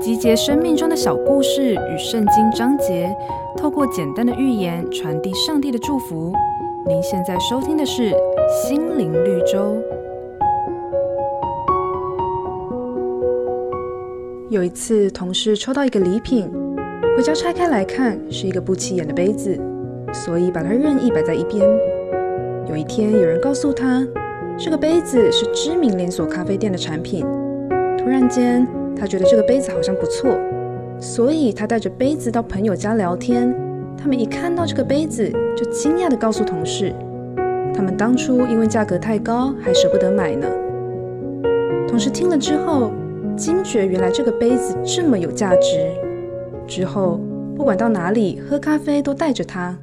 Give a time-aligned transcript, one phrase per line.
[0.00, 3.14] 集结生命中的小故事与圣经章节，
[3.56, 6.32] 透过简单的寓言传递上帝的祝福。
[6.86, 8.10] 您现在收听的是
[8.66, 9.58] 《心灵绿洲》。
[14.48, 16.50] 有一次，同事抽到一个礼品，
[17.16, 19.58] 回家拆开来看，是一个不起眼的杯子，
[20.12, 21.68] 所以把它任意摆在一边。
[22.68, 24.06] 有一天，有人告诉他，
[24.58, 27.26] 这个杯子是知名连锁咖啡店的产品。
[28.08, 28.66] 突然间，
[28.98, 30.30] 他觉得这个杯子好像不错，
[30.98, 33.54] 所以他带着杯子到朋友家聊天。
[33.98, 36.90] 他们一看到这个杯子，就惊讶地告诉同事，
[37.74, 40.46] 他们当初因为价格太高，还舍不得买呢。
[41.86, 42.92] 同事听了之后，
[43.36, 45.78] 惊觉原来这个杯子这么有价值。
[46.66, 47.20] 之后，
[47.54, 49.76] 不管到哪里喝咖啡都带着它。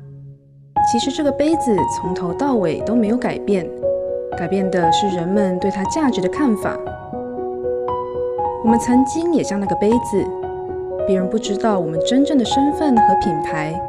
[0.91, 3.70] 其实这个杯子从头到尾都没有改变，
[4.35, 6.76] 改变的是人们对它价值的看法。
[8.65, 10.25] 我们曾经也像那个杯子，
[11.05, 13.79] 别人不知道我们真正的身份和品牌，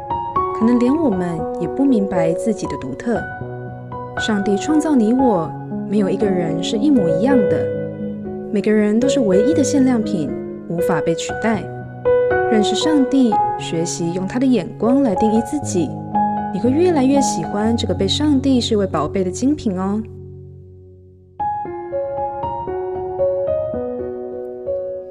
[0.53, 1.27] 可能连我们
[1.59, 3.19] 也不明白自己的独特。
[4.19, 5.51] 上帝创造你我，
[5.89, 7.65] 没有一个人是一模一样的，
[8.51, 10.29] 每个人都是唯一的限量品，
[10.69, 11.63] 无法被取代。
[12.51, 15.89] 认识上帝，学习用他的眼光来定义自己。
[16.53, 19.99] 你会越来越喜欢这个被上帝视为宝贝的精品哦。